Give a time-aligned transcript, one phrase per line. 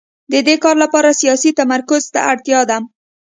[0.31, 2.77] د دې کار لپاره سیاسي تمرکز ته اړتیا ده